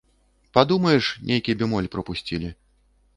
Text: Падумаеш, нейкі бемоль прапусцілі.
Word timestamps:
Падумаеш, 0.57 1.05
нейкі 1.31 1.55
бемоль 1.59 1.91
прапусцілі. 1.97 2.49